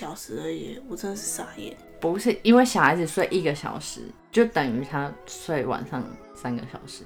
[0.00, 1.76] 小时而已，我真的是傻眼。
[2.00, 4.00] 不是因为小孩子睡一个小时，
[4.32, 6.02] 就等于他睡晚上
[6.34, 7.04] 三个小时。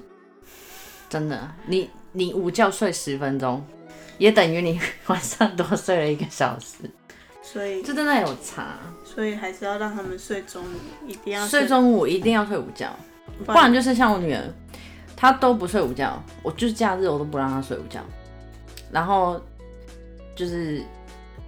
[1.09, 3.61] 真的，你你午觉睡十分钟，
[4.17, 6.89] 也等于你晚上多睡了一个小时，
[7.41, 8.77] 所以这真的有差。
[9.03, 12.95] 所以还是要让他们睡中午，一定要睡中午一定要睡午觉，
[13.45, 14.41] 不然就是像我女儿，
[15.17, 17.99] 她都不睡午觉，我就是假日我都不让她睡午觉，
[18.89, 19.41] 然后
[20.33, 20.81] 就是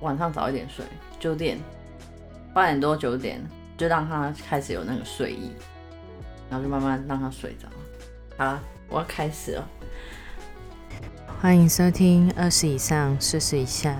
[0.01, 0.83] 晚上早一点睡，
[1.19, 1.57] 九点
[2.53, 3.43] 八点多九点
[3.75, 5.51] 就让他开始有那个睡意，
[6.49, 7.67] 然后就慢慢让他睡着。
[8.37, 9.67] 好了，我要开始了。
[11.41, 13.97] 欢迎收听二十以上四十以下。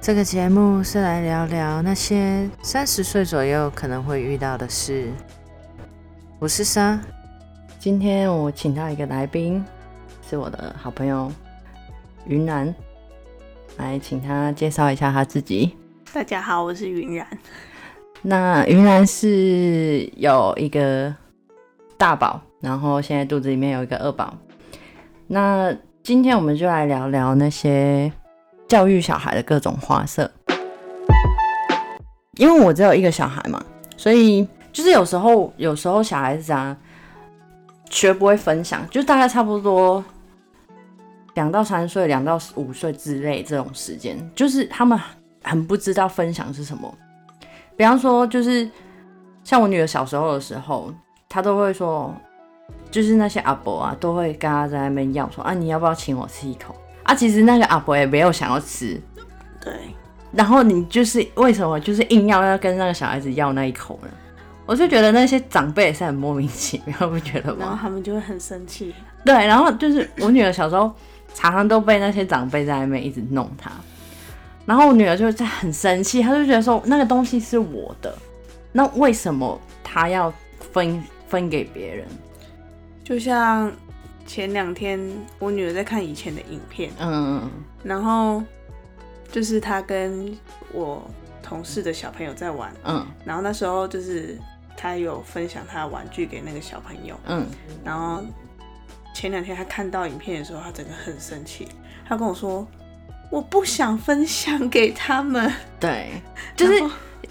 [0.00, 5.10] 这个节目是来聊聊那些三十岁左右可能会遇到的事。
[6.38, 7.00] 我是莎，
[7.80, 9.64] 今天我请到一个来宾，
[10.28, 11.32] 是我的好朋友
[12.26, 12.72] 云南，
[13.78, 15.76] 来请他介绍一下他自己。
[16.12, 17.26] 大家好，我是云然。
[18.22, 21.14] 那云然是有一个
[21.98, 24.32] 大宝，然后现在肚子里面有一个二宝。
[25.26, 28.10] 那今天我们就来聊聊那些
[28.66, 30.30] 教育小孩的各种花色。
[32.38, 33.62] 因为我只有一个小孩嘛，
[33.96, 36.74] 所以就是有时候有时候小孩子啊
[37.90, 40.02] 学不会分享，就大概差不多
[41.36, 44.98] 两到三岁、两到五岁之类这种时间，就是他们
[45.44, 46.92] 很不知道分享是什么。
[47.76, 48.68] 比方说，就是
[49.44, 50.92] 像我女儿小时候的时候，
[51.28, 52.14] 她都会说，
[52.90, 57.14] 就是那些阿伯啊，都会跟她在那边要说啊，你要不要请我吃一口啊？
[57.14, 58.98] 其实那个阿伯也没有想要吃，
[59.60, 59.74] 对，
[60.32, 64.08] 然后你就是为什么就是硬要要跟那个小孩子要那一口呢？
[64.64, 67.76] 我就觉得那些长辈也是很莫名其妙，不觉得吗然后？
[67.82, 68.94] 他们就会很生气。
[69.24, 70.92] 对，然后就是我女儿小时候
[71.36, 73.70] 常常都被那些长辈在那边一直弄他，
[74.64, 78.16] 然后我女儿就在很生气，她就觉得说那个东西是我的，
[78.72, 80.32] 那为什么她要
[80.72, 82.06] 分分给别人？
[83.04, 83.70] 就像
[84.26, 84.98] 前两天
[85.38, 87.50] 我女儿在看以前的影片，嗯。
[87.84, 88.42] 然后
[89.30, 90.34] 就是她跟
[90.72, 91.08] 我
[91.42, 93.06] 同事的小朋友在玩，嗯。
[93.26, 94.38] 然后那时候就是
[94.74, 97.46] 她有分享她的玩具给那个小朋友，嗯，
[97.84, 98.22] 然后
[99.16, 101.66] 前两天他看到影片的时候，他整个很生气，
[102.06, 102.66] 他跟我说。
[103.28, 106.12] 我不想分享给他们， 对，
[106.54, 106.74] 就是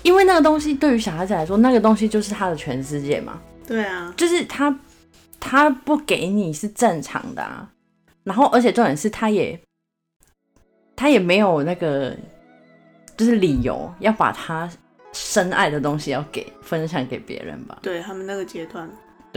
[0.04, 3.40] 因为那个东西对于小孩子来说，那个东西就是他的全世界嘛。
[3.66, 4.78] 对啊，就是他
[5.40, 7.72] 他不给你是正常的啊，
[8.26, 9.58] 然后而且重点是他也
[10.98, 12.14] 他也没有那个
[13.16, 14.70] 就是理由要把他
[15.14, 17.80] 深爱的东西要给分享给别人吧？
[17.82, 18.90] 对他们那个阶段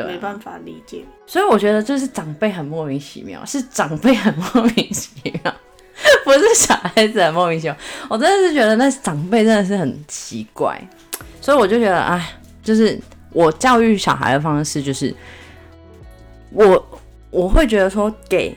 [0.04, 5.54] 对啊、没办法理解，所以我觉得就是长辈很莫名其妙，是长辈很莫名其妙，
[6.24, 7.76] 不是小孩子很莫名其妙。
[8.08, 10.80] 我真的是觉得那长辈真的是很奇怪，
[11.40, 12.32] 所以我就觉得，哎，
[12.62, 12.98] 就是
[13.32, 15.14] 我教育小孩的方式就是，
[16.50, 18.56] 我我会觉得说给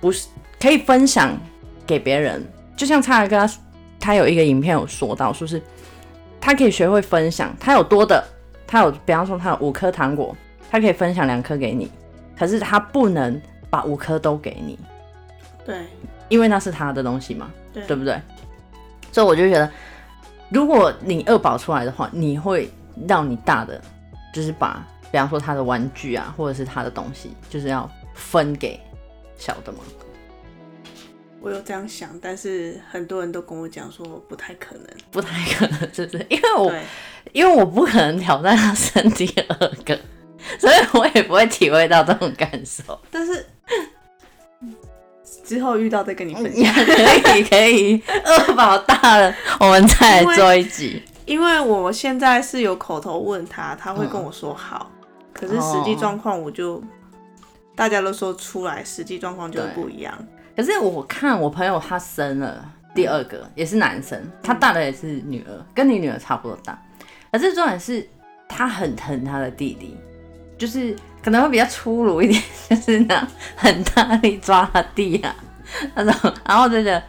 [0.00, 0.26] 不是
[0.58, 1.38] 可以分享
[1.86, 2.42] 给别人，
[2.76, 3.52] 就像蔡哥他
[4.00, 5.60] 他有一个影片有说到，说是
[6.40, 8.24] 他可以学会分享，他有多的，
[8.66, 10.34] 他有比方说他有五颗糖果。
[10.70, 11.90] 他可以分享两颗给你，
[12.38, 14.78] 可是他不能把五颗都给你，
[15.66, 15.80] 对
[16.28, 18.20] 因为那是他的东西嘛，对对不对？
[19.10, 19.68] 所以我就觉得，
[20.48, 22.70] 如果你二宝出来的话，你会
[23.08, 23.82] 让你大的，
[24.32, 28.78] 就是把，比方说他的玩具啊，或者是他的东西，就是要分给
[29.36, 29.78] 小的吗。
[31.42, 34.84] 我有这样想，但是很多人都跟我讲说不太可能。
[35.10, 36.26] 不太可能，是不是？
[36.28, 36.72] 因为我，
[37.32, 39.98] 因为我不可能挑战他生第二个，
[40.58, 42.98] 所以我也不会体会到这种感受。
[43.10, 43.46] 但是
[45.44, 46.72] 之后遇到再跟你分享。
[46.74, 51.02] 可以可以，二宝大了，我们再来做一集。
[51.26, 54.90] 因为我现在是有口头问他，他会跟我说好，
[55.32, 56.82] 可是实际状况我就、
[57.76, 60.12] 大家都说出来，实际状况就会不一样。
[60.56, 62.64] 可是我看我朋友他生了
[62.94, 66.76] 第二个，也是男生，他大的也是女儿，跟你女儿差不多大。
[67.30, 68.06] 可是重点是
[68.48, 69.96] 他很疼他的弟弟，
[70.60, 73.26] 就是可能会比较粗鲁一点，就是那
[73.56, 75.34] 很大力抓他弟啊
[75.94, 77.02] 那种，然后真的，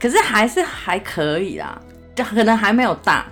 [0.00, 1.80] 可是还是还可以啦，
[2.16, 3.26] 就可能还没有大，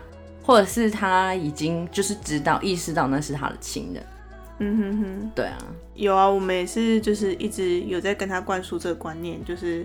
[0.45, 4.07] 或者是他已经就是知道意识到那是他的亲人，
[4.61, 5.59] 嗯哼哼，对啊，
[5.95, 9.85] 有啊，我们也是就是一直有在跟他灌输这个观念，就是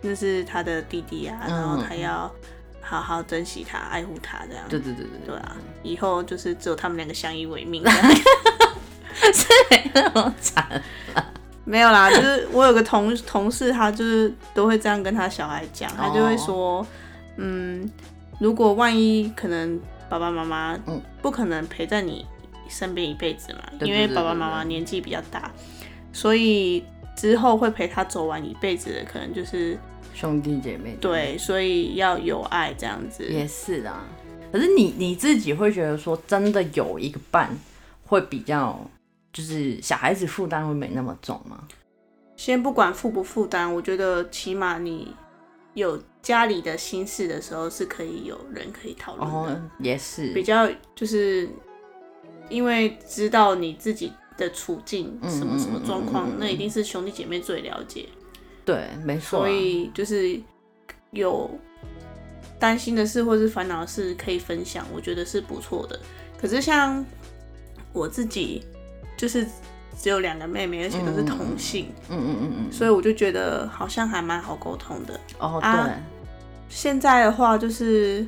[0.00, 2.32] 那是他的弟弟啊，嗯然后他要
[2.80, 4.64] 好好珍惜他、爱护他这样。
[4.68, 7.82] 对对对对对啊，以后就是只有他们两个相依为命。
[7.86, 8.14] 这样。
[9.32, 10.82] 是没那么惨，
[11.64, 16.86] 没有啦，就是我有个同同事，他就是都会这样跟他小孩讲，他就会哦说，
[17.36, 17.90] 嗯，
[18.38, 19.78] 如果万一可能
[20.08, 21.00] 爸爸妈妈嗯。
[21.20, 22.24] 不可能陪在你
[22.66, 25.50] 身边一辈子嘛，因为爸爸妈妈年纪比较大，
[26.14, 26.82] 所以
[27.14, 29.78] 之后会陪他走完一辈子的，可能就是
[30.14, 33.24] 兄弟姐妹，对，所以要有爱这样子。
[33.24, 34.04] 也是啊。
[34.52, 37.56] 可是你你自己会觉得说，真的有一个伴
[38.04, 38.78] 会比较，
[39.32, 41.68] 就是小孩子负担会没那么重吗？
[42.36, 45.14] 先不管负不负担，我觉得起码你
[45.74, 49.52] 有家里的心事的时候，是可以有人可以讨论的。
[49.52, 51.48] 哦，也是，比较就是
[52.48, 58.08] 因为知道你自己的处境嗯什么什么状况嗯嗯嗯嗯，那一定是兄弟姐妹最了解，
[58.64, 60.38] 对，没错啊、所以就是
[61.10, 61.50] 有
[62.58, 65.98] 担心的事或是烦恼的事可以分享，我觉得是不错的。
[66.38, 67.04] 可是像
[67.92, 68.64] 我自己
[69.16, 69.46] 就是
[69.98, 75.18] 只有两个妹妹，而且都是同性，嗯嗯嗯嗯，所以我就觉得好像还蛮好沟通的。
[75.38, 75.92] 哦，啊对，
[76.68, 78.26] 现在的话就是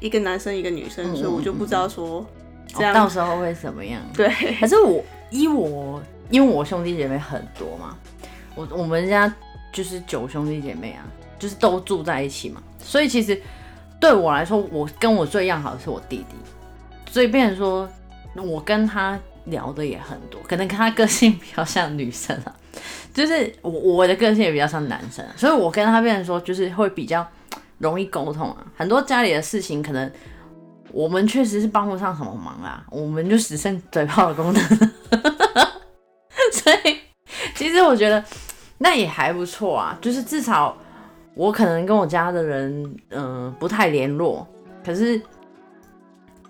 [0.00, 2.26] 一个男生一个女生，嗯所以我就不知道说
[2.66, 4.00] 这哦样、到时候会怎么样？
[4.14, 4.28] 对，
[4.58, 7.96] 可是我依我，因为我兄弟姐妹很多嘛，
[8.54, 9.32] 我我们家
[9.72, 11.04] 就是九兄弟姐妹啊，
[11.38, 13.40] 就是都住在一起嘛，所以其实
[14.00, 16.36] 对我来说，我跟我最要好的是我弟弟，
[17.10, 17.88] 所以变成说
[18.36, 22.54] 我跟他聊的也很多，可能跟他个性比较像女生啊，
[23.14, 27.26] 就是我我的个性也比较像男生、啊，所以我跟他变成说就是会比较
[27.78, 30.10] 容易沟通啊，很多家里的事情可能。
[30.94, 34.62] 我们确实是帮不上什么忙啦，我们就只剩嘴炮的功能，
[36.52, 36.98] 所以
[37.56, 38.22] 其实我觉得
[38.78, 40.76] 那也还不错啊，就是至少
[41.34, 44.46] 我可能跟我家的人嗯、呃不太联络，
[44.84, 45.20] 可是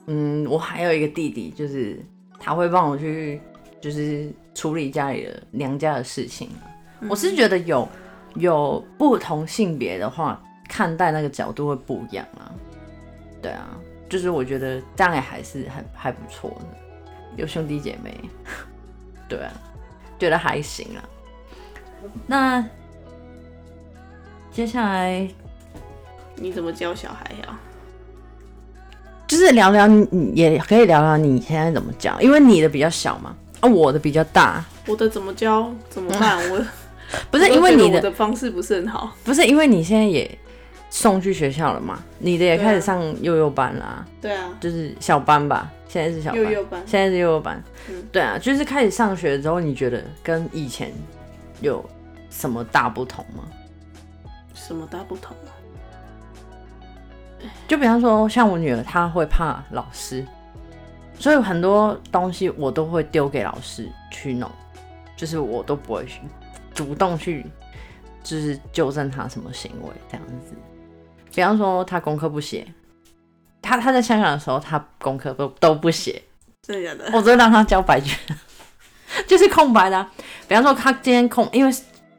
[0.06, 2.00] 嗯我还有一个弟弟，就是
[2.38, 3.40] 他会帮我去
[3.80, 6.66] 就是处理家里的娘家的事情啊、
[7.08, 7.88] 我是觉得有
[8.36, 12.50] 有不同性别的话，看待那个角度会不一样啊，
[13.42, 13.76] 对啊。
[14.08, 16.66] 就是我觉得这样也还是很还不错的，
[17.36, 18.14] 有兄弟姐妹，
[19.26, 19.50] 对啊，
[20.22, 21.02] 觉得还行啊。
[22.28, 22.64] 那
[24.52, 25.28] 接下来
[26.36, 27.58] 你怎么教小孩呀、
[29.26, 36.38] 就是聊聊你，也可以聊聊你现在怎么教，因为你的比较小嘛，啊，我的比较大，我的怎么教怎么办？
[36.50, 36.64] 我
[37.32, 39.12] 不是因为你的方式不是很好。
[39.24, 40.38] 不是因为你现在也
[40.94, 50.92] 送去学校了嘛，你的也开始上幼幼班啦，对啊，就是小班吧，现在是小班，幼幼班现在是幼幼班，嗯对啊，就是开始上学之后，你觉得跟以前
[51.62, 51.82] 有
[52.28, 53.44] 什么大不同吗？
[54.52, 55.48] 什么大不同啊？
[57.66, 60.22] 就比方说，像我女儿，她会怕老师，
[61.18, 64.50] 所以很多东西我都会丢给老师去弄，
[65.16, 66.20] 就是我都不会去
[66.74, 67.46] 主动去，
[68.22, 70.54] 就是纠正她什么行为这样子。
[71.34, 72.66] 比方说，他功课不写，
[73.60, 76.22] 他他在香港的时候，他功课都都不写，
[76.62, 77.10] 真的？
[77.12, 78.16] 我只会让他交白卷，
[79.26, 80.10] 就是空白的啊、
[80.46, 81.74] 比方说，他今天空，因为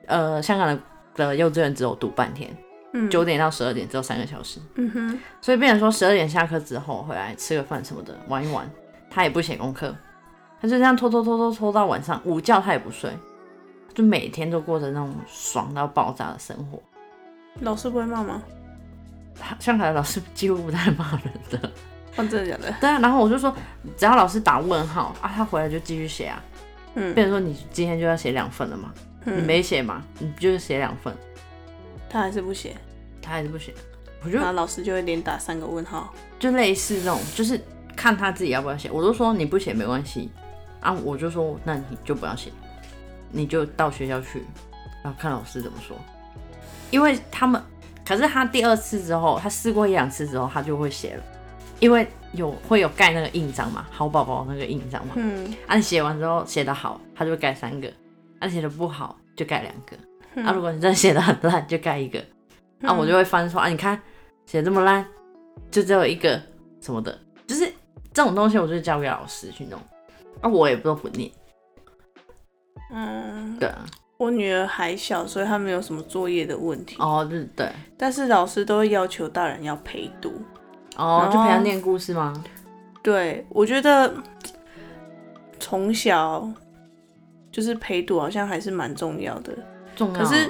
[0.07, 0.79] 呃，香港的
[1.15, 2.55] 的幼稚园只有读半天，
[2.93, 3.09] 嗯。
[3.09, 4.59] 九点到十二点只有三个小时。
[4.75, 8.69] 嗯哼，所以变成说十二点下课之后回来吃个饭什么的玩一玩，
[9.09, 9.95] 他也不写功课，
[10.59, 13.11] 他就这样拖拖拖拖拖到晚上，午觉他也不睡，
[13.93, 16.81] 就每天都过着那种爽到爆炸的生活。
[17.61, 18.41] 老师不会骂吗？
[19.39, 21.71] 他香港的老师几乎不太骂人的，
[22.15, 22.71] 哦，真的假的？
[22.79, 23.53] 对啊，然后我就说，
[23.97, 26.41] 只要老师打问号啊，他回来就继续写啊。
[26.95, 28.93] 嗯，变成说你今天就要写两份了嘛，
[29.25, 31.11] 你嗯没写嘛，你就是写两份，
[32.07, 32.75] 他还是不写，
[33.19, 33.73] 他还是不写，
[34.23, 36.13] 我就然后老师就会连打三个问号。
[36.39, 37.59] 就类似这种，就是
[37.95, 38.91] 看他自己要不要写。
[38.91, 40.29] 我都说你不写没关系
[40.81, 42.51] 啊，我就说那你就不要写，
[43.31, 44.45] 你就到学校去，
[45.03, 45.97] 然后看老师怎么说。
[46.91, 47.59] 因为他们，
[48.05, 51.23] 可是他第二次之后，他试过一两次之后，他就会写了，
[51.79, 55.13] 因为有会有盖那个印章嘛，好宝宝那个印章嘛。
[55.15, 57.87] 嗯，啊，你写完之后写的好，他就会盖三个；
[58.39, 59.95] 啊，写的不好就盖两个。
[60.35, 62.19] 嗯啊，如果你真的写的很烂，就盖一个。
[62.81, 64.01] 啊，我就会翻说啊，你看
[64.45, 65.05] 写这么烂，
[65.71, 66.41] 就只有一个
[66.81, 67.17] 什么的，
[67.47, 67.71] 就是
[68.11, 69.79] 这种东西，我就交给老师去弄。
[70.41, 71.31] 啊，我也不都不念，
[72.91, 73.85] 嗯，对啊，
[74.23, 80.33] 我女儿还小，所以她没有什么作业的问题，哦，对对，但是老师都会要求大人要陪读。
[80.95, 82.33] 哦，就陪她念故事吗？
[83.01, 84.13] 对，我觉得
[85.59, 86.47] 从小
[87.51, 89.51] 就是陪读好像还是蛮重要的。
[89.95, 90.19] 重要。
[90.19, 90.49] 可是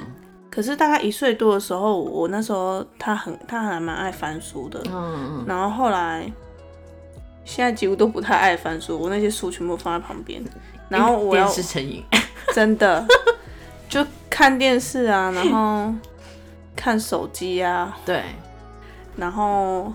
[0.50, 6.30] 可是大概一岁多的时候，我那时候她很他还蛮爱翻书的，嗯嗯然后后来
[7.44, 10.42] 现在几乎都不太爱翻书，我那些书全部放在旁边，
[10.88, 12.04] 然后我要电视成瘾，
[12.54, 13.04] 真的
[13.94, 15.94] 就看电视啊，然后
[16.74, 18.24] 看手机啊， 对，
[19.16, 19.92] 然后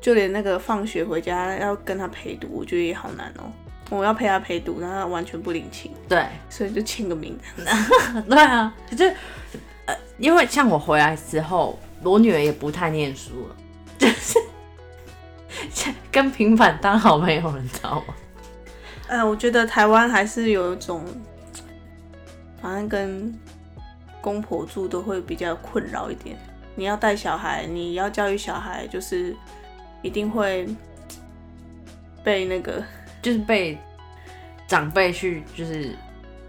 [0.00, 3.50] 就连那个放学回家要跟他陪读，我觉得也好难哦。
[3.90, 7.36] 我要陪他陪读，然后他完全不领情，对，所以就签个名。
[8.30, 9.04] 对啊，就
[9.86, 13.56] 呃，因为像我回来之后，我女儿也不太念书了，
[13.98, 14.38] 就 是
[16.12, 18.14] 跟平板当好朋友，你知道吗？
[19.08, 21.04] 呃，我觉得台湾还是有一种，
[22.64, 23.38] 反正跟
[24.22, 26.34] 公婆住都会比较困扰一点。
[26.74, 29.36] 你要带小孩，你要教育小孩，就是
[30.00, 30.66] 一定会
[32.24, 32.82] 被那个，
[33.20, 33.78] 就是被
[34.66, 35.94] 长辈去，就是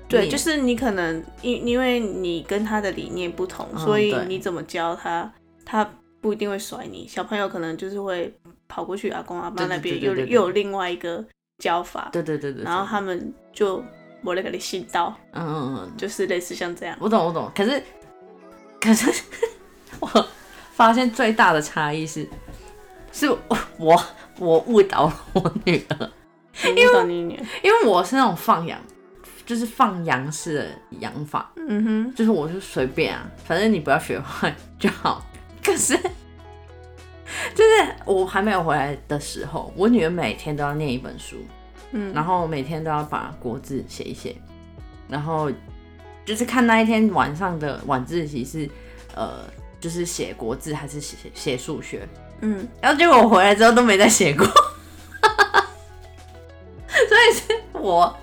[0.07, 5.29] 对，就是你可能因因为你跟他的理念不同，嗯所以你怎么教他，
[5.65, 5.83] 他
[6.21, 7.05] 不一定会甩你。
[7.05, 8.33] 小朋友可能就是会
[8.69, 11.21] 跑过去阿公阿妈那边，又又有另外一个
[11.57, 13.83] 教法，对对对对，然后他们就
[14.25, 16.97] 我那个你信到，嗯就是类似像这样。
[16.99, 17.81] 我懂我懂，可是
[18.81, 19.23] 可是
[20.01, 20.27] 我
[20.73, 22.27] 发现最大的差异是，
[23.11, 24.03] 是我我
[24.39, 26.11] 我误导了我女儿，
[26.75, 28.79] 因为你女，因为我是那种放养，
[29.45, 30.67] 就是放羊式的
[30.99, 35.23] 养法，嗯哼，就是我就随便啊，反正你不要学坏就好。
[35.63, 35.97] 可是
[37.55, 41.37] 就是我还没有回来的时候，我女儿每天都要念一本书，
[41.91, 44.35] 嗯，然后每天都要把国字写一写，
[45.07, 45.51] 然后
[46.25, 48.69] 就是看那一天晚上的晚自习是
[49.15, 49.39] 呃，
[49.79, 52.07] 就是写国字还是写写数学，
[52.41, 54.45] 嗯，然后结果我回来之后都没再写过，
[56.87, 58.17] 所以是我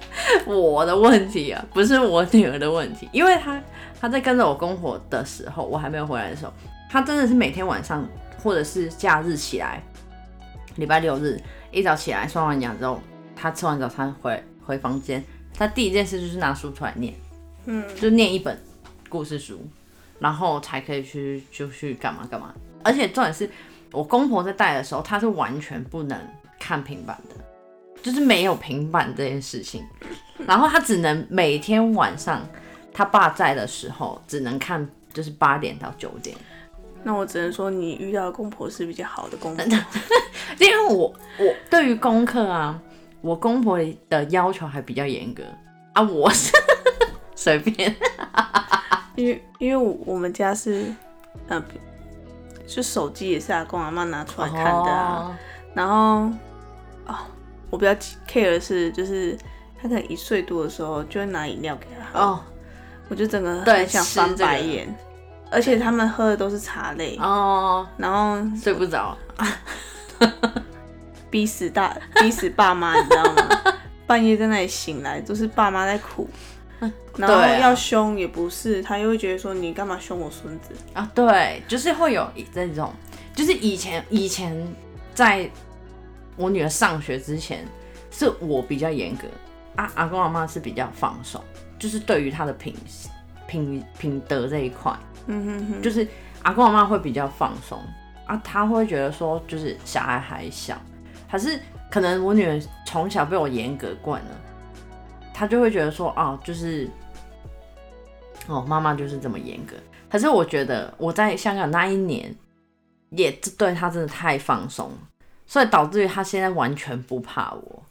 [0.47, 3.63] 我的问题啊，不是我女儿的问题，因为她
[4.01, 6.53] 她在跟着我公婆的时候，我还没有回来的时候，
[6.91, 8.07] 她真的是每天晚上
[8.43, 9.83] 或者是假日起来，
[10.77, 11.41] 礼拜六日
[11.71, 13.01] 一早起来刷完牙之后，
[13.43, 15.21] 她吃完早餐回回房间，
[15.53, 17.13] 他第一件事就是拿书出来念，
[17.65, 18.57] 嗯，就念一本
[19.09, 19.61] 故事书，
[20.21, 22.55] 然后才可以去就去干嘛干嘛。
[22.85, 23.51] 而且重点是
[23.91, 26.17] 我公婆在带的时候，她是完全不能
[26.61, 27.35] 看平板的，
[28.01, 29.85] 就是没有平板这件事情。
[30.47, 32.49] 然后他只能每天晚上
[32.93, 36.37] 他爸在的时候，只能看就是八点到九点。
[37.03, 39.65] 那我只能说你遇到的公婆是比较好的公婆，
[40.61, 42.81] 因为我我对于功课啊，
[43.23, 43.79] 我公婆
[44.11, 45.43] 的要求还比较严格。
[45.95, 46.53] 啊，我是
[47.35, 47.95] 随便。
[49.15, 50.93] 因为因为我我们家是，
[51.49, 51.63] 呃，
[52.67, 55.35] 就手机也是阿公阿妈拿出来看的啊，哦。
[55.75, 56.31] 然后
[57.07, 57.27] 啊、
[57.71, 57.93] 我比较
[58.29, 59.37] care 的是，就是
[59.81, 62.41] 他可能一岁多的时候就会拿饮料给他喝，哦。
[63.09, 64.89] 我就整个对很想翻白眼，
[65.51, 69.17] 而且他们喝的都是茶类，哦，然后睡不着。
[71.33, 73.49] 逼死大逼死爸妈，你知道吗？
[74.07, 76.29] 半夜在那里醒来，都是爸妈在哭，
[77.17, 80.75] 然后要凶也不是，他又会觉得说你干嘛凶我孙子？
[80.93, 82.93] 啊，对，就是会有这种，
[83.35, 84.55] 就是以前以前
[85.15, 85.49] 在
[86.37, 87.67] 我女儿上学之前，
[88.11, 89.27] 是我比较严格，
[89.77, 91.43] 啊，阿公阿妈是比较放手，
[91.79, 92.77] 就是对于她的品
[93.47, 94.95] 品品德这一块，
[95.29, 96.07] 嗯哼哼，就是
[96.43, 97.79] 阿公阿妈会比较放松
[98.27, 100.79] 啊，他会觉得说，就是小孩还小，
[101.33, 101.59] 可是
[101.91, 104.31] 可能我女儿从小被我严格惯了，
[105.33, 106.87] 她就会觉得说，哦，就是
[108.47, 109.75] 哦，妈妈就是这么严格。
[110.11, 112.37] 可是我觉得我在香港那一年，
[113.09, 114.93] 也对她真的太放松，
[115.47, 117.83] 所以导致于她现在完全不怕我。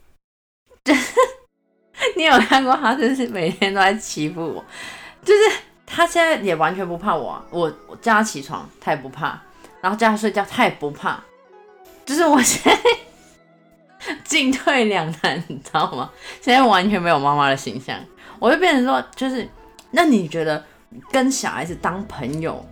[2.16, 4.64] 你有看过她，就是每天都在欺负我，
[5.26, 5.40] 就是
[5.84, 7.44] 她现在也完全不怕我。
[7.50, 9.36] 我我叫她起床，她也不怕；
[9.82, 11.20] 然后叫她睡觉，她也不怕。
[12.06, 12.80] 就是我现在
[14.24, 16.12] 进退两难， 你知道吗？
[16.42, 17.98] 现在完全没有妈妈的形象，
[18.40, 19.48] 我就变成说，就是
[19.92, 20.64] 那你觉得
[21.12, 22.66] 跟小孩子当朋友，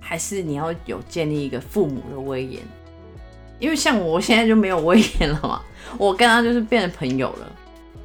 [0.00, 2.62] 还是你要有建立一个父母的威严？
[3.58, 5.60] 因为像我现在就没有威严了嘛，
[5.98, 7.52] 我跟他就是变成朋友了，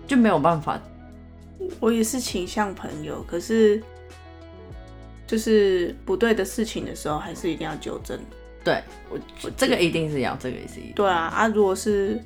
[0.08, 0.80] 就没有办法。
[1.80, 3.82] 我也是倾向朋友，可是
[5.28, 8.20] 就是不对的事情的时候，还是一定要纠正。
[8.64, 10.94] 对我，我这个一定是要，这个也是一定。
[10.96, 12.20] 对啊，啊，如果是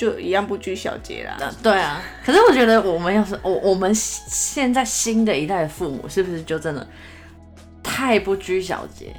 [0.00, 1.36] 就一样不拘小节啦。
[1.40, 6.88] 呃对啊，可是我觉得我们要是我我们现在新的一代的父母，是不是就真的
[7.82, 9.14] 太不拘小节？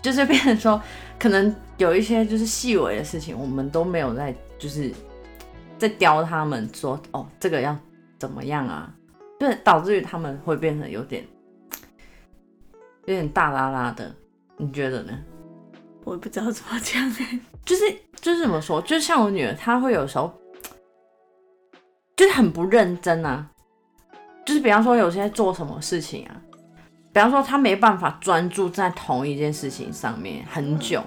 [0.00, 0.80] 就是变成说，
[1.18, 4.90] 可能有一些就是细微的事情，我们都没有在就是
[5.76, 7.76] 在教他们说哦，这个要
[8.18, 8.90] 怎么样啊？
[9.38, 11.22] 就是导致于他们会变成有点
[13.04, 14.10] 有点大拉拉的，
[14.56, 15.12] 你觉得呢？
[16.04, 17.38] 我也不知道怎么讲哎。
[17.66, 17.84] 就是
[18.22, 20.32] 就是怎么说，就像我女儿，她会有时候
[22.16, 23.46] 就是很不认真啊。
[24.46, 26.40] 就是比方说，有些做什么事情啊，
[27.12, 31.02] 比方说她没办法专注在同一件事情上面很久。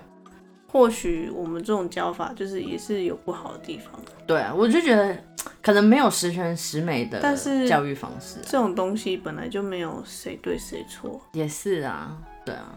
[0.72, 3.92] 或许我们这种教法就是也是有不好的地方，
[4.28, 5.18] 对啊，我就觉得
[5.64, 11.20] 可能没有十全十美的但是教育方式啊、这种东西本来就没有谁对谁错。
[11.32, 12.76] 也是啊，对啊，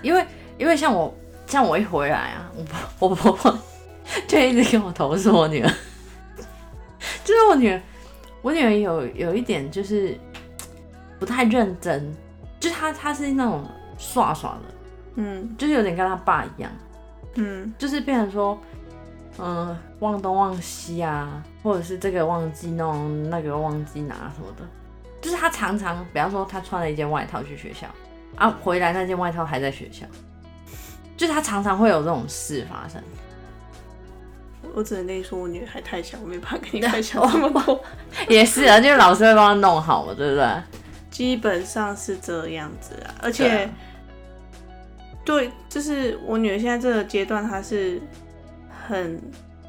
[0.00, 0.24] 因为
[0.56, 1.14] 因为像我
[1.46, 3.58] 像我一回来啊，我婆我婆婆
[4.26, 5.72] 就一直跟我投诉我女儿，
[7.24, 7.80] 就是我女儿，
[8.42, 10.18] 我女儿有有一点就是
[11.18, 12.14] 不太认真，
[12.58, 13.64] 就她她是那种
[13.96, 14.74] 耍耍的，
[15.16, 16.70] 嗯就是有点跟她爸一样，
[17.36, 18.58] 嗯就是变成说，
[19.38, 24.64] 嗯、忘东忘西啊，或者是这个忘记弄，那个忘记拿什么的。
[25.20, 27.86] 就是她常常，比方说她穿了一件外套去学校，
[28.36, 30.06] 啊，回来那件外套还在学校，
[31.16, 33.02] 就是他常常会有这种事发生。
[34.74, 37.80] 我只能跟你说，我女儿还太小，我没办法跟你分享这么多。
[38.28, 40.62] 也是啊，就是老师会帮他弄好嘛，对不对？
[41.10, 43.70] 基本上是这样子啊，而且啊
[45.24, 48.00] 对，就是我女儿现在这个阶段，她是
[48.86, 49.18] 很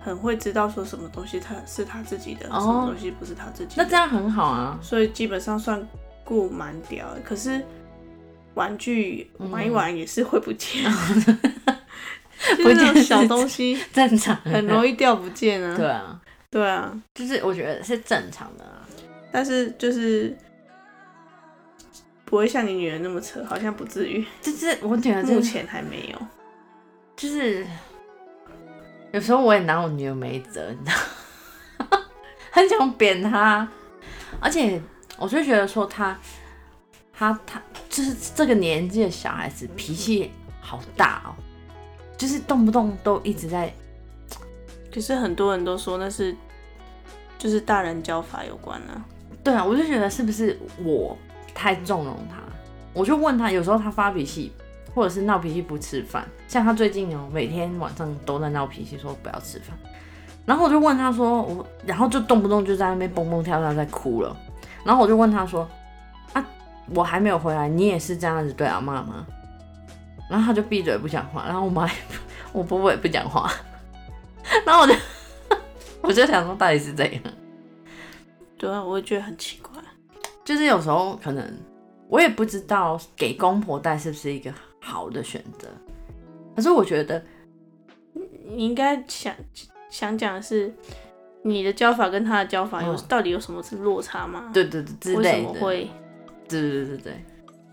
[0.02, 3.84] 很会知道说什么东西她是她自己的，哦什么东西不是她自己的。
[3.84, 4.78] 那这样很好啊。
[4.82, 5.88] 所以基本上算
[6.26, 7.22] 顾蛮屌的。
[7.22, 7.64] 可是
[8.58, 10.84] 玩具嗯玩一玩也是会不见，
[12.58, 15.78] 不就是小东西正常，很容易掉不见啊。
[15.78, 18.82] 对啊，对啊，就是我觉得是正常的啊。
[19.32, 20.36] 但是就是
[22.26, 26.28] 不会像你女儿那么扯，好像不至于，就是我女儿目前还没有。
[27.16, 27.66] 就是
[29.12, 30.92] 有时候我也拿我女儿没辙，你知
[31.90, 32.00] 道，
[32.50, 33.68] 很想扁她，
[34.40, 34.82] 而且
[35.18, 36.18] 我就觉得说她，
[37.18, 40.32] 她她就是这个年纪的小孩子脾气
[40.62, 41.34] 好大哦，
[42.18, 43.74] 就是动不动都一直在，
[44.94, 46.36] 可是很多人都说那是
[47.40, 49.04] 就是大人教法有关啊。
[49.44, 51.18] 对啊，我就觉得是不是我
[51.56, 52.38] 太纵容他？
[52.94, 54.52] 我就问他，有时候他发脾气。
[54.96, 59.78] 或者是闹脾气不吃饭，像他最近哦，每天晚上都在闹脾气，说不要吃饭。
[60.44, 64.36] 然后我就问他说，我然后就动不动就在那边蹦蹦跳跳在哭了。
[64.84, 65.70] 然后我就问他说，
[66.34, 66.44] 啊，
[66.94, 69.26] 我还没有回来，你也是这样子对阿妈吗？
[70.30, 71.90] 然后他就闭嘴不讲话，然后我妈
[72.52, 73.52] 我婆婆也不讲话。
[74.66, 74.94] 然后我就
[76.02, 77.22] 我就想说，到底是怎样？
[78.58, 79.82] 对啊，我也觉得很奇怪。
[80.44, 81.46] 就是有时候可能
[82.08, 85.68] 我也不知道给公婆带是不是一个好的选择，
[86.56, 87.22] 可是我觉得
[88.46, 89.34] 你应该想
[89.90, 90.74] 想讲的是，
[91.44, 94.50] 你的教法跟他的教法有、嗯到底有什么是落差吗？
[94.54, 95.90] 对对对之为什类的，么会？
[96.50, 97.26] 对对对对对，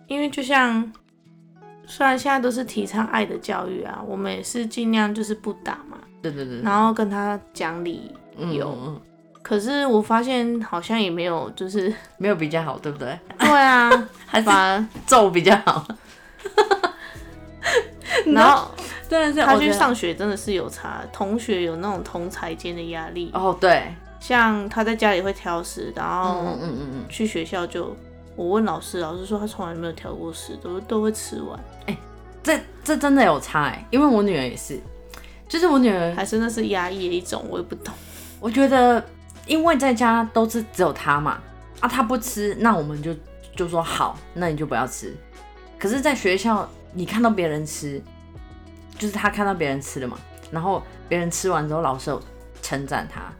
[0.09, 0.93] 因为就像，
[1.87, 8.11] 虽然现在都是提倡爱的教育啊，我们也是尽量就是不打嘛，对对对，然后跟他讲理。
[8.37, 9.01] 嗯有嗯嗯
[9.43, 13.17] 可是我发现好像也没有，就是 没有比较好，对不对？
[13.39, 13.91] 对啊，
[14.27, 15.87] 还是反而揍比较好。
[18.27, 18.71] 然后
[19.09, 23.31] 真的是他去上学真的是有差，同学有那种同才间的压力。
[23.35, 27.95] 哦，对，像他在家里会挑食，然嗯后嗯嗯嗯去学校就，
[28.37, 31.97] 我问老师，老师说他从来没有挑过食，都都会吃完，嗯，
[32.42, 34.81] 这这真的有差哎，因为我女儿也是，
[35.49, 37.94] 就是我女儿，还是那是压抑的一种，我也不懂。
[38.40, 39.03] 我觉得
[39.47, 41.40] 因为在家都是只有她嘛，
[41.81, 43.14] 啊，她不吃，那我们就
[43.55, 45.14] 就说好，那你就不要吃。
[45.79, 48.03] 可是，在学校你看到别人吃，
[48.99, 50.18] 就是她看到别人吃了嘛，
[50.51, 52.20] 然后别人吃完之后，老师有
[52.61, 53.33] 称赞她，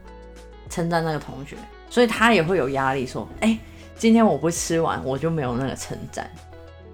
[0.69, 1.57] 称赞那个同学，
[1.89, 3.57] 所以她也会有压力，说，哎、
[3.97, 6.29] 今天我不吃完，我就没有那个称赞。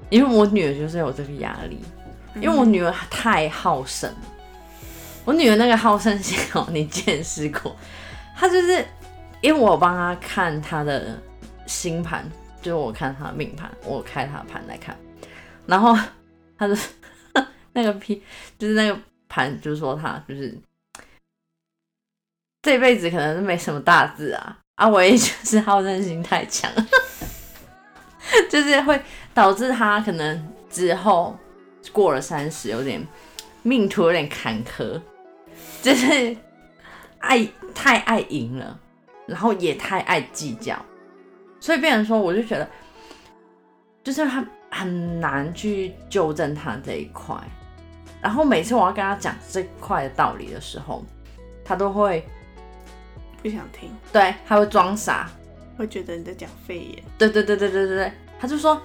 [0.09, 1.79] 因为我女儿就是有这个压力，
[2.35, 4.17] 因为我女儿太好胜了。
[5.23, 7.75] 我女儿那个好胜心哦，你见识过？
[8.35, 8.85] 她就是
[9.39, 11.17] 因为我帮她看她的
[11.65, 12.29] 星盘，
[12.61, 14.97] 就是我看她的命盘，我开她的盘来看，
[15.65, 15.97] 然后
[16.57, 16.77] 她的
[17.71, 18.21] 那个批，
[18.59, 20.57] 就是那个盘，就是说她就是
[22.61, 26.67] 这辈子可能是没什么大志啊，啊，我也就是好胜心太强，
[28.49, 28.99] 就是会
[29.31, 31.37] 导致他可能之后
[31.91, 33.07] 过了三十，有点
[33.61, 34.99] 命途有点坎坷，
[35.83, 36.35] 就是
[37.19, 38.79] 爱太爱赢了，
[39.27, 40.75] 然后也太爱计较，
[41.59, 42.67] 所以变成说，我就觉得，
[44.03, 47.35] 就是他很难去纠正他这一块。
[48.19, 51.05] 然后每次我要跟他讲这块的道理的时候，
[51.63, 52.27] 他都会
[53.41, 55.29] 不想听，对，他会装傻，
[55.77, 57.03] 会觉得你在讲肺炎。
[57.17, 58.79] 对对对对对对对，他就说，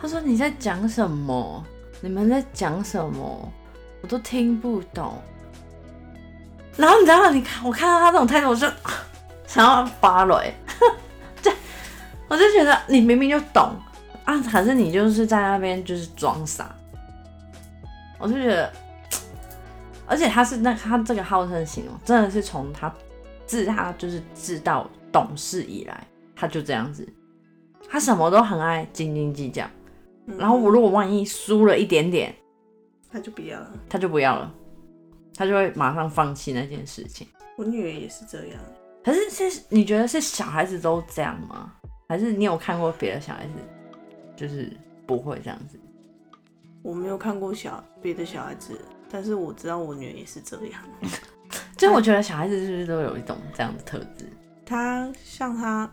[0.00, 1.64] 他说你在讲什么？
[2.00, 3.52] 你们在讲什么？
[4.00, 5.20] 我都听不懂。
[6.76, 8.66] 然后你知道，你看我看到他这种态度，我就
[9.46, 10.54] 想要发了、欸，
[11.42, 11.52] 这
[12.28, 13.74] 我就觉得你明明就懂
[14.24, 16.72] 啊，可是你就是在那边就是装傻，
[18.18, 18.72] 我就觉得，
[20.06, 22.88] 而且他是那他这个好胜心哦，真的是从他
[23.48, 26.06] 自他就是自到懂事以来，
[26.36, 27.08] 他就这样子，
[27.88, 29.66] 他什么都很爱斤斤计较，
[30.26, 32.32] 嗯然后我如果万一输了一点点，
[33.10, 33.72] 他就不要了。
[33.88, 34.54] 他就不要了，
[35.34, 37.26] 他就会马上放弃那件事情。
[37.56, 38.60] 我女儿也是这样，
[39.02, 41.72] 可是是你觉得是小孩子都这样吗？
[42.08, 43.52] 还是你有看过别的小孩子
[44.36, 44.70] 就是
[45.06, 45.80] 不会这样子？
[46.82, 48.78] 我没有看过小别的小孩子，
[49.10, 50.80] 但是我知道我女儿也是这样。
[51.78, 54.28] 就我觉得小孩子是不是都有一种这样的特质？
[54.66, 55.88] 他像他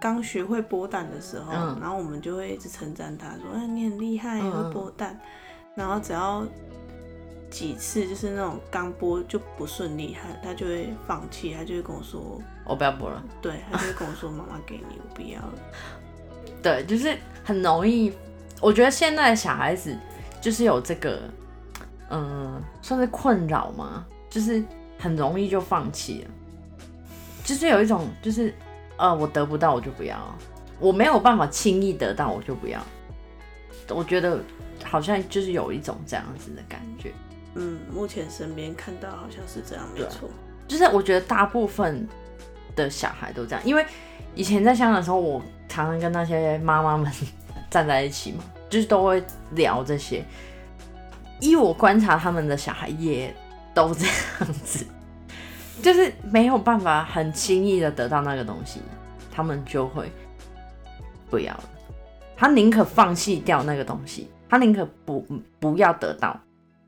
[0.00, 5.20] 刚学会剥蛋的时候，嗯然后我们就会一直称赞他说：“哎，你很厉害，嗯会剥蛋。
[5.76, 6.44] 然后只要
[7.50, 13.22] 几次就是那种刚剥就不顺利，他他就会放弃，他就会跟我说，我不要播了。
[13.42, 15.52] 对，他就会跟我说：“妈妈给你，我不要了。
[16.62, 18.12] 对，就是很容易。
[18.60, 19.94] 我觉得现在的小孩子
[20.40, 21.20] 就是有这个，
[22.10, 24.06] 嗯、算是困扰吗？
[24.30, 24.64] 就是
[25.04, 26.30] 很容易就放弃了，
[27.44, 28.54] 就是有一种就是，
[28.96, 30.16] 呃，我得不到我就不要，
[30.80, 32.80] 我没有办法轻易得到我就不要。
[33.90, 34.40] 我觉得
[34.82, 37.12] 好像就是有一种这样子的感觉。”
[37.54, 40.30] 嗯，目前身边看到好像是这样，没错。
[40.66, 42.08] 就是我觉得大部分
[42.74, 43.84] 的小孩都这样，因为
[44.34, 47.12] 以前在香港的时候，我常常跟那些妈妈们
[47.68, 50.24] 站在一起嘛，就是都会聊这些。
[51.40, 53.34] 依我观察，他们的小孩也
[53.74, 54.86] 都这样子，
[55.82, 58.80] 就是没有办法很轻易的得到那个东西，
[59.32, 60.10] 他们就会
[61.28, 61.64] 不要了。
[62.36, 65.20] 他宁可放弃掉那个东西，他宁可不
[65.58, 66.40] 不要得到，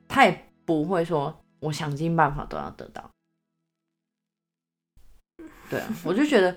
[0.09, 3.11] 他也不会说我想尽办法都要得到。
[5.69, 6.57] 对啊，我就觉得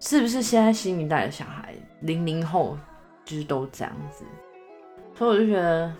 [0.00, 2.76] 是不是现在新一代的小孩，零零后
[3.24, 4.24] 就是都这样子，
[5.16, 5.90] 所以我就觉得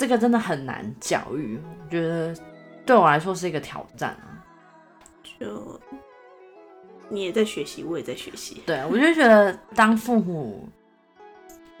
[0.00, 2.34] 这个真的很难教育，我觉得
[2.86, 4.40] 对我来说是一个挑战啊。
[5.38, 5.78] 就
[7.10, 8.62] 你也在学习，我也在学习。
[8.64, 10.66] 对，我就觉得当父母，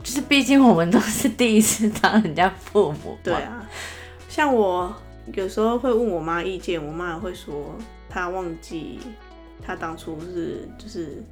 [0.02, 3.66] 就是毕竟我们都是第一次当人家父母，对啊，
[4.28, 4.94] 像我
[5.32, 7.74] 有时候会问我妈意见，我妈也会说
[8.10, 9.00] 她忘记
[9.64, 11.24] 她当初是就是。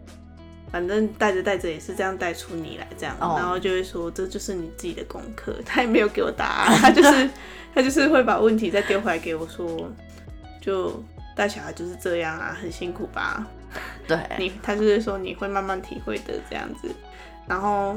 [0.70, 5.56] 反正带着带着也是这样带出你来，这样哦然后就会说这就是你自己的功课。
[5.64, 7.30] 他也没有给我答案，他就是
[7.74, 9.90] 他就是会把问题再丢回来给我说，
[10.60, 11.02] 就
[11.34, 13.46] 带小孩就是这样啊，很辛苦吧？
[14.06, 16.88] 对，你他就是说你会慢慢体会的这样子，
[17.46, 17.96] 然后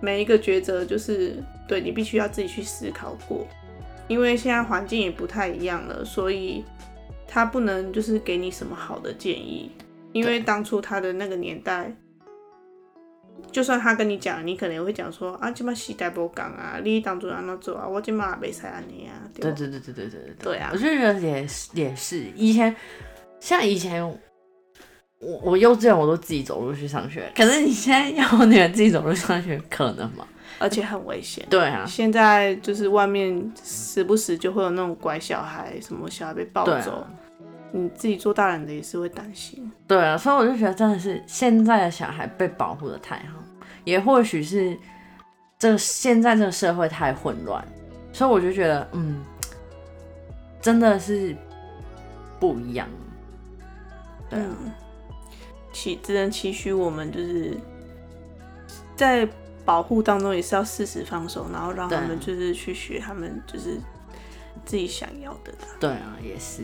[0.00, 3.46] 每一个抉择就是对你必须要自己去思考过，
[4.08, 6.64] 因为现在环境也不太一样了，所以
[7.26, 9.70] 他不能就是给你什么好的建议，
[10.12, 11.94] 因为当初他的那个年代。
[13.52, 19.26] 就算他跟你讲，你可能会讲说啊，今妈时代不讲啊，你当初要那做啊，我他也没想安尼啊。
[19.34, 20.34] 对对对对对对对。
[20.38, 22.24] 对啊，我觉得也是也是。
[22.36, 22.74] 以前
[23.40, 24.06] 像以前，
[25.18, 30.26] 我我幼稚园我都自己走路去上学，可是你现在要女儿自己走路上学可能吗？
[30.58, 31.44] 而且很危险。
[31.50, 37.06] 对啊，现在就是外面时不时就会有那种拐小孩，什么小孩被抱走。
[37.72, 39.70] 你自己做大人的也是会担心。
[39.86, 43.42] 对啊，所以我就觉得真的是现在的小孩被保护的太好，
[43.84, 44.76] 也或许是
[45.58, 47.64] 这现在这个社会太混乱，
[48.12, 49.22] 所以我就觉得嗯，
[50.60, 51.36] 真的是
[52.38, 52.88] 不一样。
[54.28, 54.72] 对啊，嗯，
[55.72, 57.56] 期只能期许我们就是
[58.96, 59.28] 在
[59.64, 63.78] 保护当中也是要适时放手，然后让他们就是去学他们就是
[64.64, 65.52] 自己想要的。
[65.78, 66.62] 对啊，也是，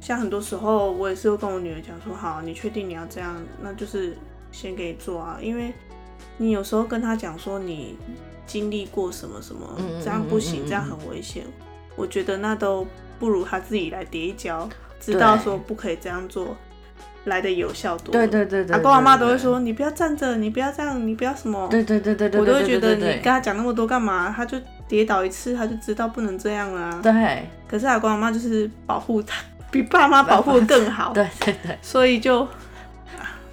[0.00, 4.16] 像很多时候，我也是会跟我女儿讲说，好，你确定你要这样，那就是
[4.50, 5.72] 先给你做啊，因为
[6.38, 7.96] 你有时候跟她讲说你
[8.46, 11.44] 经历过什么什么，这样不行，这样很危险，
[11.96, 12.86] 我觉得那都
[13.18, 16.56] 不如她自己来跌一跤，知道说不可以这样做，
[17.26, 18.10] 来的有效多。
[18.10, 21.68] 对对对对，阿公阿妈都会，说，你不要站着，你不要这样，你不要什么。
[21.68, 24.32] 对对对对对，我都会觉得你跟他讲那么多干嘛？
[24.34, 24.58] 他就
[24.88, 27.00] 跌倒一次，他就知道不能这样了、啊。
[27.02, 32.48] 对可是阿公阿妈就是保护他，比爸妈保护的更好， 对对对所以就、啊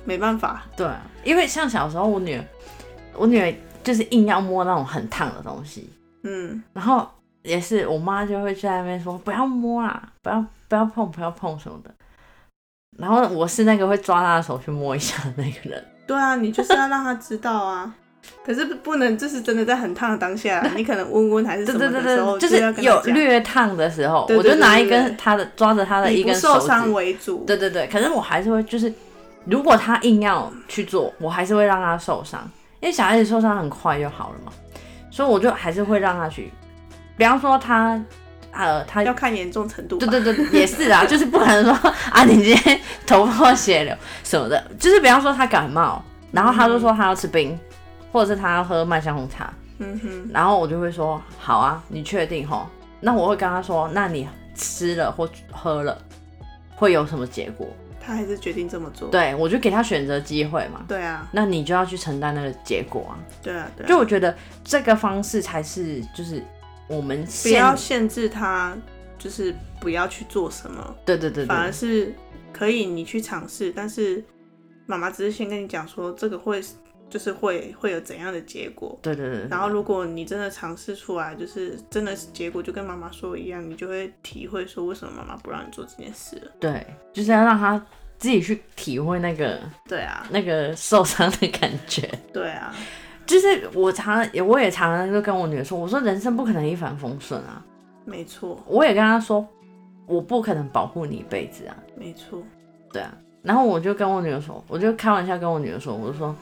[0.05, 0.63] 没办法。
[0.75, 2.43] 对啊，因为像小时候我女儿，
[3.13, 3.53] 我女儿
[3.83, 5.89] 就是硬要摸那种很烫的东西，
[6.23, 7.05] 嗯，然后
[7.43, 11.93] 也是我妈就会在那边说不要摸啊，不要不要碰，不要碰什么的。
[12.97, 15.85] 然后我是那个会抓她的手去摸一下的那个人。
[16.07, 17.93] 对啊，你就是要让她知道啊。
[18.45, 27.43] 可是不能，就是真的在很烫的当下， 你可能温温还是什么的时候，对，就是有略烫的时候，我就拿一根他的抓着他的一根手指，受伤为主。
[27.45, 27.87] 对对对。
[27.87, 28.91] 可是我还是会就是
[29.45, 34.51] 如果他硬要去做，我还是会让他受伤，因为小孩子受伤很快就好了嘛，
[35.11, 36.51] 所以我就还是会让他去。
[37.17, 37.99] 比方说他，
[38.51, 39.97] 呃，他要看严重程度。
[39.97, 41.73] 对对对，也是啊， 就是不可能说
[42.11, 47.57] 啊，你今天头破血流什么的，就是比方说他感冒，然后他就说他要吃冰，
[48.11, 52.67] 或者是他要喝麦香红茶，嗯哼，然后我就会说好啊，你确定吼？
[52.99, 55.97] 那我会跟他说，那你吃了或喝了
[56.75, 57.67] 会有什么结果？
[57.99, 59.09] 他还是决定这么做。
[59.09, 63.19] 对我就给他选择机会嘛，对啊，那你就要去承担那个结果啊。
[63.43, 63.87] 对啊，对啊。
[63.89, 66.41] 就我觉得这个方式才是就是
[66.87, 68.75] 我们不要限制他，
[69.19, 72.15] 就是不要去做什么，对对对反而是
[72.53, 74.23] 可以你去尝试，但是
[74.85, 76.63] 妈妈只是先跟你讲说这个会
[77.09, 78.97] 就是会会有怎样的结果。
[79.01, 86.51] 对对对对，然后，如果你真的尝试出来，就是真的是结果就跟妈妈说一样，你就会体会说为什么妈妈不让你做这件事了。
[86.59, 87.77] 对，就是要让他
[88.17, 92.09] 自己去体会那个对啊，那个受伤的感觉。
[92.33, 92.73] 对啊，
[93.25, 97.63] 就是我常也我也常常就跟我女儿说，我说人生不可能一帆风顺啊，
[98.05, 99.47] 没错，我也跟她说，
[100.05, 102.41] 我不可能保护你一辈子啊，没错，
[102.91, 103.13] 对啊。
[103.43, 106.35] 然后我就跟我女儿说，我就开玩笑跟我女儿说，我就说，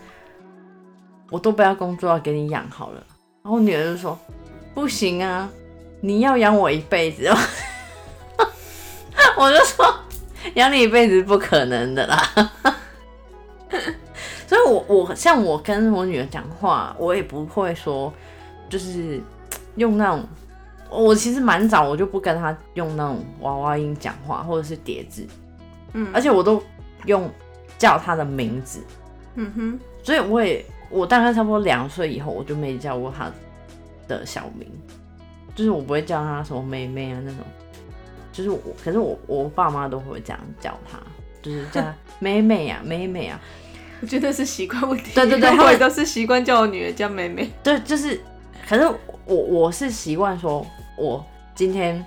[1.29, 3.03] 我都不要工作，要给你养好了。
[3.43, 4.17] 然后我女儿就说，
[4.73, 5.49] 不行啊，
[6.01, 7.29] 你要养我一辈子。
[9.37, 9.93] 我就说，
[10.53, 12.51] 养你一辈子是不可能的啦。
[14.47, 18.13] 所以我，我像我跟我女儿讲话，我也不会说，
[18.69, 19.19] 就是
[19.75, 20.23] 用那种，
[20.89, 25.25] 我其实蛮早我就不跟她用那种娃娃音讲话，或者是叠字，
[25.93, 26.63] 嗯，而且我都
[27.05, 27.29] 用
[27.77, 28.79] 叫她的名字，
[29.33, 30.63] 嗯哼，所以我也
[30.95, 33.29] 我大概差不多两岁以后，我就没叫过她
[34.07, 34.65] 的小名，
[35.53, 37.39] 就是我不会叫她什么妹妹啊那种，
[38.31, 40.97] 就是我，可是我我爸妈都会这样叫她，
[41.41, 43.37] 就是叫她 妹妹啊妹妹啊，
[43.99, 45.11] 我觉得是习惯问题。
[45.13, 47.49] 对对对他们都是习惯叫我女儿叫妹妹。
[47.61, 48.21] 对，就是，
[48.67, 48.87] 可是
[49.25, 50.65] 我我是习惯说，
[50.97, 52.03] 我今天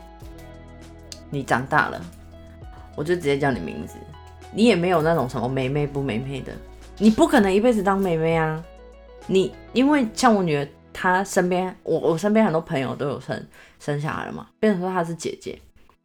[1.28, 2.00] 你长大了，
[2.96, 3.96] 我就直接叫你名字，
[4.50, 6.52] 你也没有那种什么妹妹不妹妹的，
[6.96, 8.64] 你不可能一辈子当妹妹啊。
[9.28, 13.46] 你因为像我女儿，她身边我我身边很多朋友都有生
[13.78, 15.56] 生下来了嘛，变成说她是姐姐，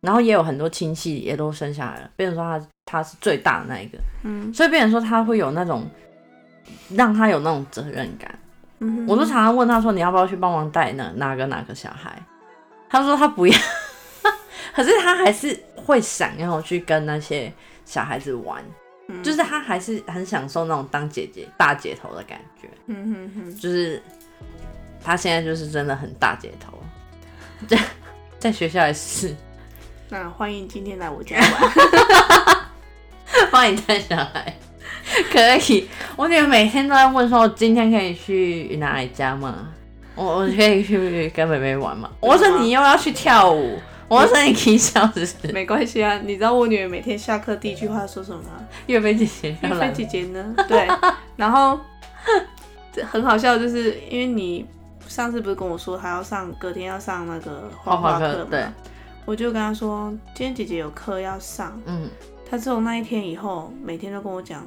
[0.01, 5.89] 然后也有很多亲戚也都生下来了，变成说她她是最大的那一个，嗯所以变成说她会有那种
[6.89, 8.37] 让她有那种责任感。
[8.79, 12.21] 嗯，我都常常问她说：“你要不要去帮忙带哪哪个哪个小孩？”
[12.89, 13.57] 她说她不要，
[14.75, 17.51] 可是她还是会想要去跟那些
[17.85, 18.61] 小孩子玩，
[19.07, 24.01] 嗯就是他还是很享受那种当姐姐大姐头的感觉，嗯哼哼，就是
[25.03, 26.81] 他现在就是真的很大姐头，
[27.67, 27.77] 在
[28.39, 29.35] 在学校也是
[30.09, 31.71] 那欢迎今天来我家玩。
[33.51, 34.55] 欢迎带小孩，
[35.31, 35.87] 可以。
[36.15, 39.69] 我女儿每天都在问说：“今天可以去哪里家吗？
[40.15, 45.53] 我我可以去跟妹妹玩吗？”我说：“你又要去跳舞。”我说：“你可以笑是不是？
[45.53, 48.67] 没关系啊，你知道我女儿每天下课第一句话说什么吗？
[48.87, 50.55] 岳飞姐姐要来岳飞姐姐呢？
[50.67, 50.87] 对，
[51.35, 51.79] 然后
[52.91, 54.65] 这很好笑，就是因为你
[55.07, 58.65] 上次不是跟我说她要上隔天要上那个画画画课课嘛，对，
[59.25, 62.07] 我就跟她说今天姐姐有课要上，嗯，
[62.49, 64.63] 她从那一天以后每天都跟我讲，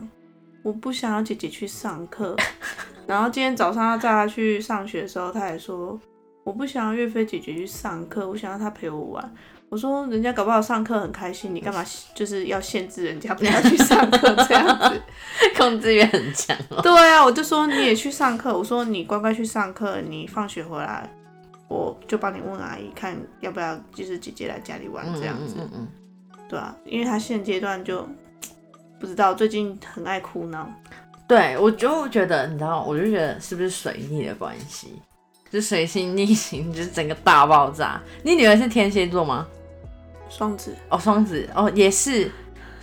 [0.62, 2.34] 我不想要姐姐去上课，
[3.06, 5.98] 然后今天早上要载她去上学的时候，她也说
[6.46, 9.34] 我不想要岳飞姐姐去上课，我想要她陪我玩。
[9.68, 15.02] 我说人家搞不好上课很开心，你干嘛就是要限制人家不要去上课这样子？
[15.58, 16.80] 控制欲很强哦。
[16.80, 21.10] 对啊，我就说你也去上课，我说你乖乖去上课，你放学回来，
[21.66, 25.88] 我就帮你问阿姨看要不要，就是姐姐来家里玩嗯这样子，嗯嗯
[26.48, 28.08] 对啊，因为她现阶段就
[29.00, 30.72] 不知道最近很爱哭闹，
[31.26, 35.02] 对，我就觉得你知道，我就觉得是不是水逆的关系？
[35.50, 38.00] 就水星逆行，就是整个大爆炸。
[38.22, 39.46] 你女儿是天蝎座吗？
[40.28, 42.30] 双子哦，双子哦，也是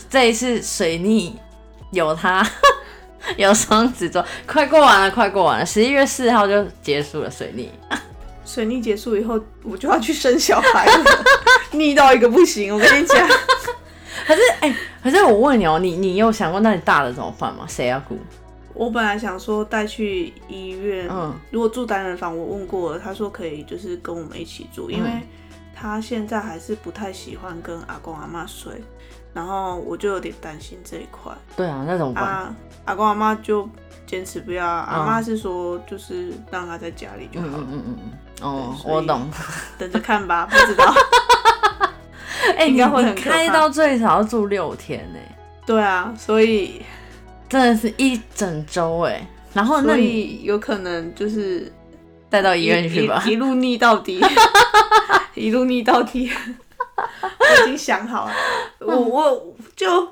[0.09, 1.37] 这一次水逆
[1.91, 2.45] 有他
[3.37, 7.69] 有双子座，快过完了，快过完了，十一月四号就结束了水逆。
[8.45, 11.05] 水逆结束以后，我就要去生小孩了，
[11.71, 13.27] 逆到一个不行，我跟你讲。
[14.25, 17.65] 可是哎、可是我问你哦，你你有想过那你大的怎么办吗？
[17.67, 18.17] 谁要顾？
[18.73, 25.21] 我本来想说带去医院，嗯如果住单人房，我问过了，他说可以，就是跟我们一起住，因为嗯
[25.75, 28.81] 他现在还是不太喜欢跟阿公阿妈睡，
[29.33, 31.31] 然后我就有点担心这一块。
[31.55, 32.23] 对啊，那怎么办？
[32.23, 32.55] 啊，
[32.85, 33.67] 阿公阿妈就
[34.05, 39.29] 坚持不要，嗯阿妈是说就是让他在家里就嗯好了，嗯嗯嗯嗯，哦我懂。
[39.77, 40.93] 等着看吧， 不知道。
[42.57, 45.19] 哎、应该会你很开到最少要住六天呢、
[45.65, 46.81] 对啊，所以
[47.49, 49.25] 真的是一整周哎。
[49.53, 51.71] 然后那所你以有可能就是
[52.29, 53.23] 带到医院去吧。
[53.27, 54.19] 一，路逆到底，
[55.35, 56.31] 一路逆到底。
[56.95, 58.33] 我已经想好了，
[58.79, 60.07] 我我就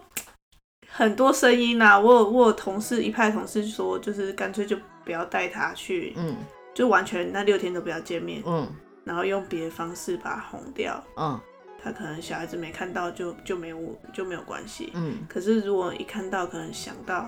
[0.88, 6.36] 很多声音啦、我有我有同事一派同事说，就是干脆就不要带他去，嗯。
[6.74, 8.68] 就完全那六天都不要见面，嗯。
[9.04, 11.04] 然后用别的方式把他哄掉。
[11.18, 11.40] 嗯
[11.84, 17.28] 他可能小孩子没看到就就没有就没有关系，嗯，可是如果一看到，可能想到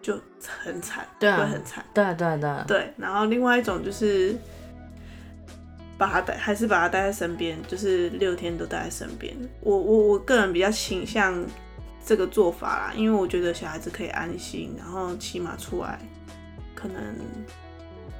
[0.00, 0.16] 就
[0.62, 1.84] 很惨，对啊会很惨。
[1.92, 4.36] 对啊对啊对啊，对，然后另外一种就是
[5.98, 9.34] 把他带，还是把他带在身边，就是六天都带在身边。
[9.60, 11.44] 我我我个人比较倾向
[12.04, 15.98] 这个做法啦，因为我觉得小孩子可以安心，然后起码出来
[16.72, 17.02] 可能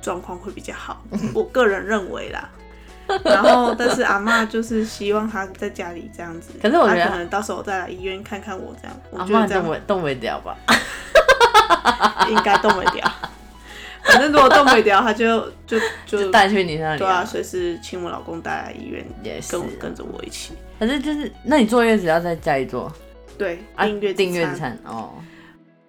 [0.03, 1.05] 状况会比较好。
[1.33, 2.51] 我个人认为啦。
[3.25, 6.53] 然后，但是阿妈就是希望他在家里这样子。
[6.61, 10.57] 可是我觉得可能到时候再来医院看看我这样，我觉得这样动不动不掉吧？
[12.29, 13.11] 应该动不掉。
[14.03, 20.53] 反正如果动不掉，他就就就就带去你那里对啊，随时请我老公带来医院，也是跟我跟着我一起。
[20.79, 22.93] 反正就是，那你坐月子要在家里坐
[23.37, 23.85] 对，啊？
[23.85, 24.57] 订阅订阅餐。
[24.57, 25.15] 餐哦，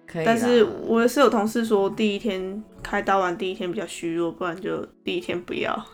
[0.06, 0.24] 可以。
[0.24, 5.86] 但是我是有同事说，第一天开刀完第一天比较虚弱，不然就第一天不要。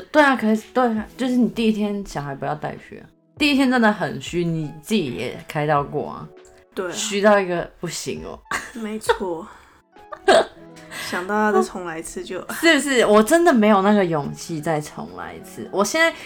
[0.00, 3.06] 对对啊，可是对啊，就是你第一天小孩不要带去啊。
[3.38, 6.28] 第一天真的很虚，你自己也开到过啊，
[6.74, 8.38] 对啊，虚到一个不行哦，
[8.80, 9.46] 没错。
[11.10, 13.04] 想到要再重来一次就，是不是？
[13.06, 15.68] 我真的没有那个勇气再重来一次。
[15.70, 16.16] 我现在，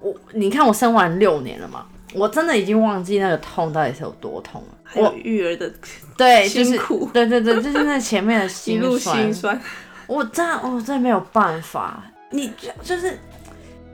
[0.00, 4.68] 我你看我生完六年了嘛，我真的已经忘记那个痛到底是有多痛了。
[4.96, 5.72] 我育儿的
[6.18, 9.60] 对，就是辛苦对对对，就是那前面的 一辛路酸心酸。
[10.06, 12.02] 我真的，我真的没有办法。
[12.34, 13.16] 你就就是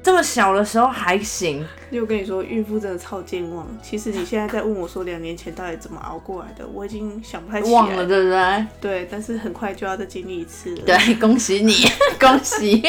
[0.03, 3.67] 这么小的时候还行，就跟你说，孕妇真的超健忘。
[3.83, 8.67] 其实你现在在问我说两年前到底怎么熬过来的，我已经想不太起来忘了对不对？
[8.81, 10.83] 对，但是很快就要再经历一次了。
[10.87, 11.75] 对，恭喜你，
[12.19, 12.83] 恭喜！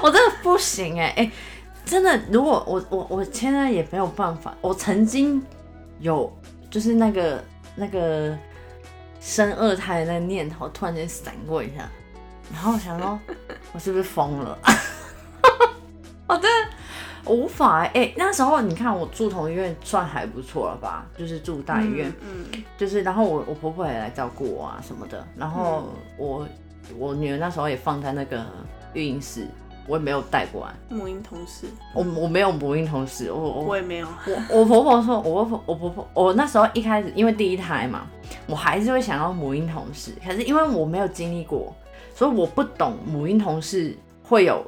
[0.00, 1.30] 我真的不行哎、哎、
[1.84, 5.42] 真的，如果我我我现在也没有办法，我曾经
[5.98, 6.32] 有
[6.70, 8.38] 就是那个那个
[9.20, 11.90] 生二胎的那个念头突然间闪过一下，
[12.52, 13.18] 然后想说，
[13.72, 14.58] 我是不是疯了？
[16.26, 16.70] 我 真的
[17.26, 21.06] 无法哎、欸那时候你看我住同医院算还不错了吧？
[21.16, 26.48] 就是住大医院，嗯，嗯就是，然后我我婆婆也来照顾我啊什么的，然后嗯我
[26.98, 28.44] 我女儿那时候也放在那个
[28.92, 29.46] 育婴室，
[29.86, 34.08] 我也没有带过来，母婴同事，我我没有母婴同事，我我我也没有。
[34.26, 38.06] 我我婆婆说，我婆婆我婆婆我那时候一开始因为第一胎嘛，
[38.46, 41.74] 我还是会想要母婴同事，可是因为我没有经历过，
[42.14, 44.64] 所以我不懂母婴同事会有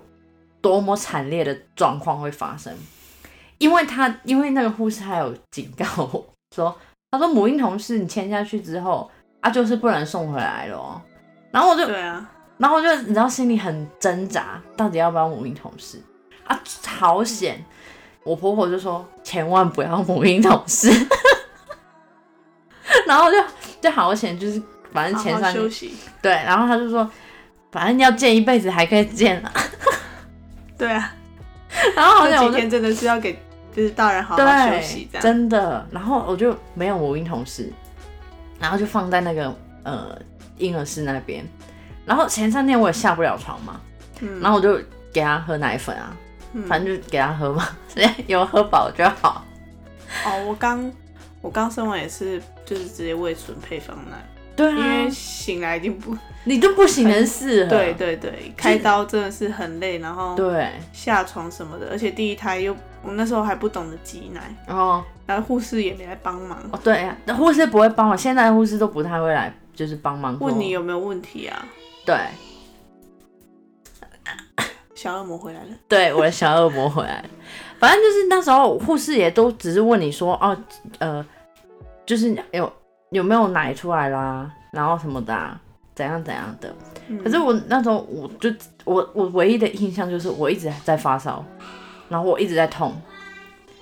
[0.61, 2.72] 多么惨烈的状况会发生，
[3.59, 6.76] 因为他因为那个护士还有警告我说，
[7.11, 11.00] 他说母婴同事你签下去之后啊，就是不能送回来了哦，
[11.50, 16.00] 然后我就对啊，然后我就你知道心里很挣扎，到底要不要母婴同事
[16.46, 16.59] 啊？
[16.87, 17.64] 好险！
[18.22, 20.88] 我婆婆就说千万不要母婴同事，
[23.07, 23.37] 然后就
[23.83, 25.94] 就好险，就是反正前三年休息。
[26.22, 27.07] 对，然后他就说
[27.74, 29.52] 反正要见一辈子还可以见啊，
[30.78, 31.12] 对啊，
[31.96, 33.37] 然后好像这几天真的是要给
[33.74, 35.22] 就是大人好好休息，对，这样。
[35.22, 37.72] 真的，然后我就没有母婴同事，
[38.60, 40.16] 然后就放在那个呃
[40.56, 41.44] 婴儿室那边，
[42.06, 43.80] 然后前三天我也下不了床嘛，
[44.20, 44.40] 嗯。
[44.40, 44.80] 然后我就
[45.12, 46.16] 给他喝奶粉啊，
[46.52, 46.62] 嗯。
[46.68, 47.68] 反正就给他喝嘛，
[48.28, 49.44] 有喝饱就好。
[50.24, 50.92] 哦，我刚
[51.40, 54.24] 我刚生完也是，就是直接喂纯配方奶，
[54.56, 57.70] 对啊因为啊，醒来已经不你都不省人事了。
[57.70, 70.46] 对对对，开刀真的是很累，然后对，下床什么的，而且第一胎又我那时候还不懂得挤奶，然后然后护士也没来帮忙，哦对啊，那护士不会帮我，现在的护士都不太会来，就是帮忙说。
[70.46, 71.66] 问你有没有问题啊？
[72.04, 72.16] 对
[74.94, 77.24] 小恶魔回来了，对，我的小恶魔回来了。
[77.78, 80.56] 反正就是那时候护士也都只是问你说哦，
[80.98, 81.24] 呃，
[82.06, 82.72] 就是有
[83.10, 85.60] 有没有奶出来啦，然后什么的、啊，
[85.94, 86.74] 怎样怎样的。
[87.08, 88.50] 嗯可是我那时候我就
[88.85, 91.44] 我我唯一的印象就是我一直在发烧，
[92.08, 92.94] 然后我一直在痛，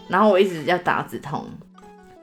[0.09, 1.47] 然后我一直要打止痛，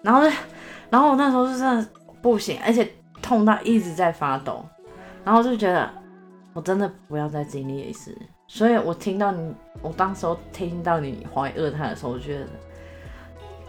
[0.01, 0.35] 然后就
[0.91, 1.87] 然后我那时候是真的
[2.21, 4.65] 不行，而且痛到一直在发抖，
[5.23, 5.89] 然后就觉得
[6.53, 8.15] 我真的不要再经历一次。
[8.47, 12.45] 所以我听到你，我当时候听到你怀二胎的时候，我觉得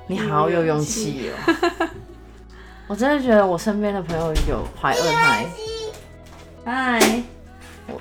[0.07, 1.89] 你好有勇气哦。
[2.91, 5.47] 我真的觉得我身边的朋友有怀二胎。
[6.65, 7.23] 嗨，
[7.87, 8.01] 我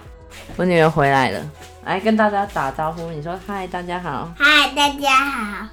[0.57, 1.39] 我女儿回来了，
[1.85, 3.11] 来跟大家打招呼。
[3.11, 4.33] 你说嗨，大家好。
[4.35, 5.67] 嗨，大家好。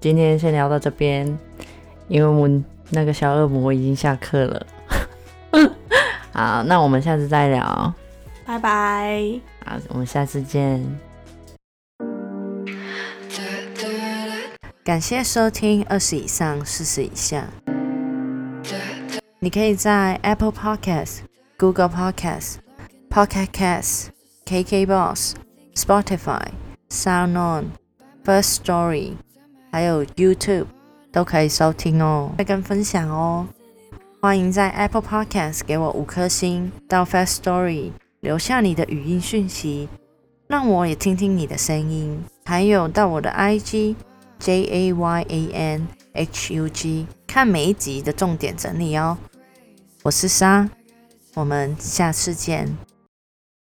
[0.00, 1.36] 今天先聊到这边，
[2.06, 4.66] 因为我们那个小恶魔已经下课了。
[6.32, 7.92] 好，那我们下次再聊。
[8.46, 9.20] 拜拜。
[9.66, 10.80] 好，我们下次见。
[14.84, 17.44] 感谢收听二十以上四十以下。
[19.42, 21.20] 你可以在 Apple Podcast、
[21.58, 22.56] Google Podcast、
[23.08, 24.08] Pocket Cast、
[24.44, 25.32] KKBox、
[25.74, 26.48] Spotify、
[26.90, 27.70] Sound On、
[28.22, 29.12] First Story，
[29.72, 30.66] 还有 YouTube
[31.10, 33.46] 都可以收听哦，会跟分享哦。
[34.20, 39.88] 欢迎在 Apple Podcast 给我五颗星，到 First Story 留下你的语音讯息，
[40.48, 42.22] 让我也听听你的声音。
[42.44, 43.96] 还有到我的 IG
[44.38, 49.16] J A Y A N H U G 看每一集的重点整理哦。
[50.02, 50.66] 我是莎，
[51.34, 52.89] 我们下次见。